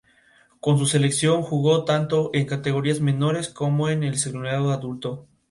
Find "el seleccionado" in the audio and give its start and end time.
4.03-4.71